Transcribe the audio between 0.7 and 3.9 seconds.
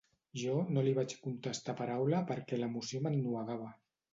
no li vaig contestar paraula perquè l'emoció m'ennuegava.